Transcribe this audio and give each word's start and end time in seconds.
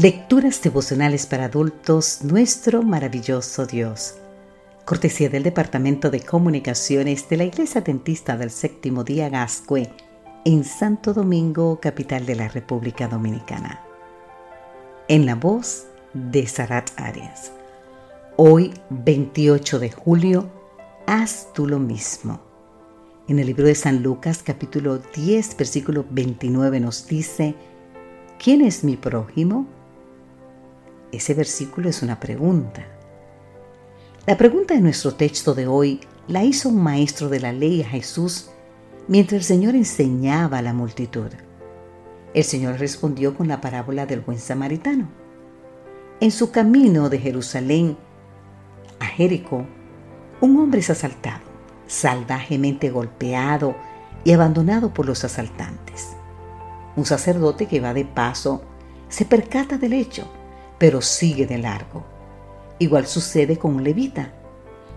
Lecturas 0.00 0.62
devocionales 0.62 1.26
para 1.26 1.44
adultos, 1.44 2.20
nuestro 2.22 2.82
maravilloso 2.82 3.66
Dios. 3.66 4.14
Cortesía 4.86 5.28
del 5.28 5.42
Departamento 5.42 6.10
de 6.10 6.20
Comunicaciones 6.20 7.28
de 7.28 7.36
la 7.36 7.44
Iglesia 7.44 7.82
Dentista 7.82 8.38
del 8.38 8.50
Séptimo 8.50 9.04
Día 9.04 9.28
Gascue, 9.28 9.90
en 10.46 10.64
Santo 10.64 11.12
Domingo, 11.12 11.80
capital 11.80 12.24
de 12.24 12.34
la 12.34 12.48
República 12.48 13.08
Dominicana. 13.08 13.84
En 15.06 15.26
la 15.26 15.34
voz 15.34 15.84
de 16.14 16.46
Sarat 16.46 16.98
Arias. 16.98 17.52
Hoy, 18.38 18.72
28 18.88 19.80
de 19.80 19.90
julio, 19.90 20.50
haz 21.06 21.52
tú 21.52 21.66
lo 21.66 21.78
mismo. 21.78 22.40
En 23.28 23.38
el 23.38 23.48
libro 23.48 23.66
de 23.66 23.74
San 23.74 24.02
Lucas, 24.02 24.42
capítulo 24.42 24.96
10, 25.14 25.58
versículo 25.58 26.06
29, 26.08 26.80
nos 26.80 27.06
dice, 27.06 27.54
¿quién 28.38 28.62
es 28.62 28.82
mi 28.82 28.96
prójimo? 28.96 29.66
Ese 31.12 31.34
versículo 31.34 31.88
es 31.88 32.02
una 32.02 32.20
pregunta. 32.20 32.86
La 34.26 34.36
pregunta 34.36 34.74
de 34.74 34.80
nuestro 34.80 35.14
texto 35.14 35.54
de 35.54 35.66
hoy 35.66 36.00
la 36.28 36.44
hizo 36.44 36.68
un 36.68 36.80
maestro 36.80 37.28
de 37.28 37.40
la 37.40 37.52
ley 37.52 37.82
a 37.82 37.88
Jesús 37.88 38.50
mientras 39.08 39.40
el 39.40 39.44
Señor 39.44 39.74
enseñaba 39.74 40.58
a 40.58 40.62
la 40.62 40.72
multitud. 40.72 41.30
El 42.32 42.44
Señor 42.44 42.78
respondió 42.78 43.34
con 43.34 43.48
la 43.48 43.60
parábola 43.60 44.06
del 44.06 44.20
buen 44.20 44.38
samaritano. 44.38 45.08
En 46.20 46.30
su 46.30 46.52
camino 46.52 47.08
de 47.08 47.18
Jerusalén 47.18 47.96
a 49.00 49.06
Jericó, 49.06 49.66
un 50.40 50.60
hombre 50.60 50.78
es 50.78 50.90
asaltado, 50.90 51.42
salvajemente 51.88 52.90
golpeado 52.90 53.74
y 54.22 54.30
abandonado 54.30 54.94
por 54.94 55.06
los 55.06 55.24
asaltantes. 55.24 56.10
Un 56.94 57.04
sacerdote 57.04 57.66
que 57.66 57.80
va 57.80 57.94
de 57.94 58.04
paso 58.04 58.62
se 59.08 59.24
percata 59.24 59.76
del 59.76 59.94
hecho 59.94 60.30
pero 60.80 61.02
sigue 61.02 61.46
de 61.46 61.58
largo. 61.58 62.06
Igual 62.78 63.06
sucede 63.06 63.58
con 63.58 63.74
un 63.74 63.84
levita. 63.84 64.32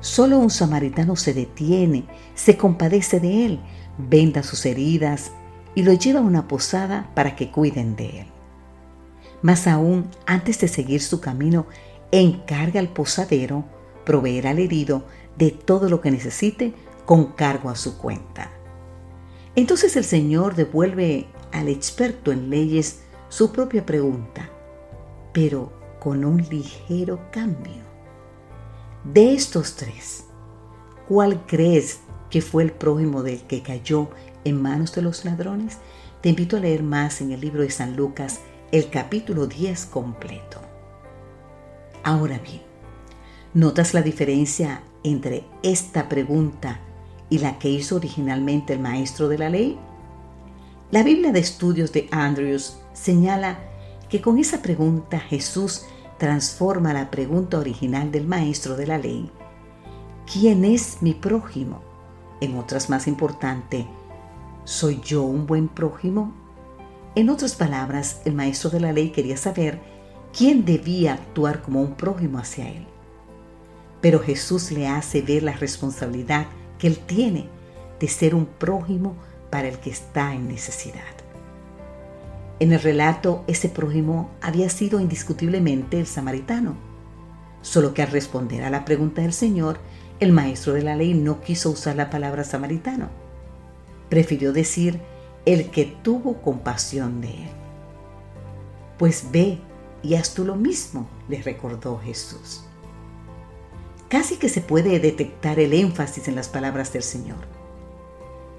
Solo 0.00 0.38
un 0.38 0.48
samaritano 0.48 1.16
se 1.16 1.34
detiene, 1.34 2.06
se 2.34 2.56
compadece 2.56 3.20
de 3.20 3.44
él, 3.44 3.60
venda 3.98 4.42
sus 4.42 4.64
heridas 4.64 5.32
y 5.74 5.82
lo 5.82 5.92
lleva 5.92 6.20
a 6.20 6.22
una 6.22 6.48
posada 6.48 7.10
para 7.14 7.36
que 7.36 7.50
cuiden 7.50 7.94
de 7.94 8.20
él. 8.20 8.26
Más 9.42 9.66
aún, 9.66 10.08
antes 10.24 10.58
de 10.60 10.68
seguir 10.68 11.02
su 11.02 11.20
camino, 11.20 11.66
encarga 12.10 12.80
al 12.80 12.88
posadero 12.88 13.66
proveer 14.06 14.46
al 14.46 14.60
herido 14.60 15.04
de 15.36 15.50
todo 15.50 15.90
lo 15.90 16.00
que 16.00 16.10
necesite 16.10 16.72
con 17.04 17.32
cargo 17.32 17.68
a 17.68 17.76
su 17.76 17.98
cuenta. 17.98 18.50
Entonces 19.54 19.94
el 19.96 20.04
Señor 20.04 20.54
devuelve 20.54 21.26
al 21.52 21.68
experto 21.68 22.32
en 22.32 22.48
leyes 22.48 23.02
su 23.28 23.52
propia 23.52 23.84
pregunta 23.84 24.55
pero 25.36 25.70
con 26.00 26.24
un 26.24 26.38
ligero 26.48 27.20
cambio. 27.30 27.82
De 29.04 29.34
estos 29.34 29.76
tres, 29.76 30.24
¿cuál 31.06 31.44
crees 31.44 32.00
que 32.30 32.40
fue 32.40 32.62
el 32.62 32.72
prójimo 32.72 33.22
del 33.22 33.42
que 33.42 33.60
cayó 33.60 34.08
en 34.44 34.62
manos 34.62 34.94
de 34.94 35.02
los 35.02 35.26
ladrones? 35.26 35.76
Te 36.22 36.30
invito 36.30 36.56
a 36.56 36.60
leer 36.60 36.82
más 36.82 37.20
en 37.20 37.32
el 37.32 37.42
libro 37.42 37.60
de 37.60 37.68
San 37.68 37.96
Lucas, 37.96 38.40
el 38.72 38.88
capítulo 38.88 39.46
10 39.46 39.84
completo. 39.84 40.58
Ahora 42.02 42.38
bien, 42.38 42.62
¿notas 43.52 43.92
la 43.92 44.00
diferencia 44.00 44.84
entre 45.04 45.44
esta 45.62 46.08
pregunta 46.08 46.80
y 47.28 47.40
la 47.40 47.58
que 47.58 47.68
hizo 47.68 47.96
originalmente 47.96 48.72
el 48.72 48.80
maestro 48.80 49.28
de 49.28 49.36
la 49.36 49.50
ley? 49.50 49.78
La 50.90 51.02
Biblia 51.02 51.30
de 51.30 51.40
Estudios 51.40 51.92
de 51.92 52.08
Andrews 52.10 52.78
señala 52.94 53.75
que 54.08 54.20
con 54.20 54.38
esa 54.38 54.62
pregunta 54.62 55.18
Jesús 55.18 55.86
transforma 56.18 56.92
la 56.92 57.10
pregunta 57.10 57.58
original 57.58 58.10
del 58.10 58.26
maestro 58.26 58.76
de 58.76 58.86
la 58.86 58.98
ley. 58.98 59.30
¿Quién 60.32 60.64
es 60.64 60.98
mi 61.02 61.14
prójimo? 61.14 61.82
En 62.40 62.56
otras 62.56 62.90
más 62.90 63.06
importante, 63.06 63.86
¿soy 64.64 65.00
yo 65.00 65.22
un 65.22 65.46
buen 65.46 65.68
prójimo? 65.68 66.34
En 67.14 67.30
otras 67.30 67.54
palabras, 67.54 68.20
el 68.24 68.34
maestro 68.34 68.70
de 68.70 68.80
la 68.80 68.92
ley 68.92 69.10
quería 69.10 69.36
saber 69.36 69.80
quién 70.36 70.64
debía 70.64 71.14
actuar 71.14 71.62
como 71.62 71.80
un 71.80 71.94
prójimo 71.94 72.38
hacia 72.38 72.68
él. 72.68 72.86
Pero 74.00 74.20
Jesús 74.20 74.70
le 74.70 74.86
hace 74.86 75.22
ver 75.22 75.42
la 75.42 75.52
responsabilidad 75.52 76.46
que 76.78 76.88
él 76.88 76.98
tiene 76.98 77.48
de 77.98 78.08
ser 78.08 78.34
un 78.34 78.44
prójimo 78.44 79.16
para 79.50 79.68
el 79.68 79.78
que 79.78 79.90
está 79.90 80.34
en 80.34 80.48
necesidad. 80.48 81.15
En 82.58 82.72
el 82.72 82.80
relato, 82.80 83.44
ese 83.46 83.68
prójimo 83.68 84.30
había 84.40 84.70
sido 84.70 84.98
indiscutiblemente 84.98 86.00
el 86.00 86.06
samaritano, 86.06 86.76
solo 87.60 87.92
que 87.92 88.02
al 88.02 88.10
responder 88.10 88.64
a 88.64 88.70
la 88.70 88.84
pregunta 88.84 89.22
del 89.22 89.34
Señor, 89.34 89.78
el 90.20 90.32
maestro 90.32 90.72
de 90.72 90.82
la 90.82 90.96
ley 90.96 91.12
no 91.12 91.40
quiso 91.42 91.70
usar 91.70 91.96
la 91.96 92.08
palabra 92.08 92.44
samaritano. 92.44 93.10
Prefirió 94.08 94.52
decir 94.52 95.00
el 95.44 95.70
que 95.70 95.84
tuvo 95.84 96.40
compasión 96.40 97.20
de 97.20 97.28
él. 97.28 97.50
Pues 98.98 99.26
ve 99.30 99.58
y 100.02 100.14
haz 100.14 100.32
tú 100.32 100.44
lo 100.44 100.56
mismo, 100.56 101.08
le 101.28 101.42
recordó 101.42 101.98
Jesús. 101.98 102.64
Casi 104.08 104.36
que 104.36 104.48
se 104.48 104.60
puede 104.60 104.98
detectar 105.00 105.58
el 105.58 105.74
énfasis 105.74 106.28
en 106.28 106.36
las 106.36 106.48
palabras 106.48 106.92
del 106.92 107.02
Señor. 107.02 107.38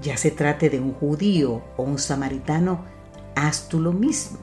Ya 0.00 0.16
se 0.16 0.30
trate 0.30 0.70
de 0.70 0.80
un 0.80 0.92
judío 0.94 1.62
o 1.76 1.82
un 1.82 1.98
samaritano, 1.98 2.84
haz 3.34 3.68
tú 3.68 3.80
lo 3.80 3.92
mismo. 3.92 4.38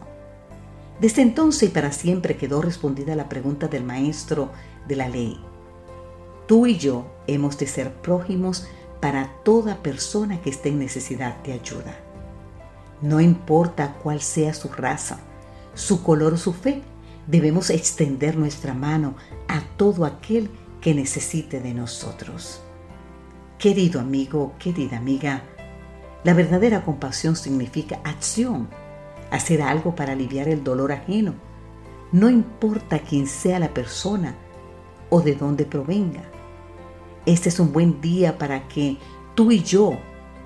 Desde 0.99 1.21
entonces 1.21 1.69
y 1.69 1.71
para 1.71 1.91
siempre 1.91 2.35
quedó 2.35 2.61
respondida 2.61 3.15
la 3.15 3.29
pregunta 3.29 3.67
del 3.67 3.83
maestro 3.83 4.51
de 4.87 4.95
la 4.95 5.07
ley. 5.07 5.39
Tú 6.47 6.65
y 6.67 6.77
yo 6.77 7.05
hemos 7.27 7.57
de 7.57 7.67
ser 7.67 7.93
prójimos 7.93 8.67
para 8.99 9.33
toda 9.43 9.81
persona 9.81 10.41
que 10.41 10.49
esté 10.49 10.69
en 10.69 10.79
necesidad 10.79 11.37
de 11.43 11.53
ayuda. 11.53 11.97
No 13.01 13.21
importa 13.21 13.95
cuál 14.03 14.21
sea 14.21 14.53
su 14.53 14.67
raza, 14.67 15.19
su 15.73 16.03
color 16.03 16.33
o 16.33 16.37
su 16.37 16.51
fe, 16.51 16.81
debemos 17.27 17.69
extender 17.69 18.35
nuestra 18.35 18.73
mano 18.73 19.15
a 19.47 19.61
todo 19.77 20.03
aquel 20.03 20.49
que 20.81 20.93
necesite 20.93 21.61
de 21.61 21.73
nosotros. 21.73 22.61
Querido 23.57 24.01
amigo, 24.01 24.53
querida 24.59 24.97
amiga, 24.97 25.43
la 26.23 26.33
verdadera 26.33 26.83
compasión 26.83 27.35
significa 27.35 28.01
acción, 28.03 28.69
hacer 29.31 29.61
algo 29.61 29.95
para 29.95 30.13
aliviar 30.13 30.47
el 30.49 30.63
dolor 30.63 30.91
ajeno, 30.91 31.33
no 32.11 32.29
importa 32.29 32.99
quién 32.99 33.27
sea 33.27 33.59
la 33.59 33.73
persona 33.73 34.35
o 35.09 35.21
de 35.21 35.35
dónde 35.35 35.65
provenga. 35.65 36.23
Este 37.25 37.49
es 37.49 37.59
un 37.59 37.71
buen 37.71 38.01
día 38.01 38.37
para 38.37 38.67
que 38.67 38.97
tú 39.35 39.51
y 39.51 39.63
yo 39.63 39.97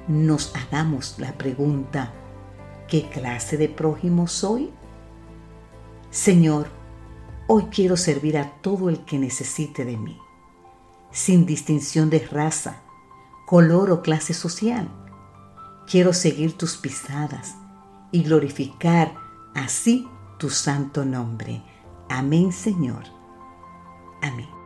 nos 0.07 0.55
hagamos 0.55 1.15
la 1.17 1.33
pregunta, 1.33 2.13
¿qué 2.87 3.09
clase 3.09 3.57
de 3.57 3.69
prójimo 3.69 4.27
soy? 4.27 4.71
Señor, 6.11 6.67
hoy 7.47 7.63
quiero 7.71 7.97
servir 7.97 8.37
a 8.37 8.51
todo 8.61 8.89
el 8.89 9.05
que 9.05 9.17
necesite 9.17 9.85
de 9.85 9.97
mí, 9.97 10.19
sin 11.09 11.45
distinción 11.45 12.09
de 12.11 12.19
raza, 12.19 12.81
color 13.47 13.89
o 13.89 14.01
clase 14.01 14.33
social 14.33 15.02
Quiero 15.87 16.13
seguir 16.13 16.57
tus 16.57 16.77
pisadas 16.77 17.55
y 18.11 18.23
glorificar 18.23 19.13
así 19.53 20.07
tu 20.37 20.49
santo 20.49 21.05
nombre. 21.05 21.63
Amén, 22.09 22.51
Señor. 22.51 23.03
Amén. 24.21 24.62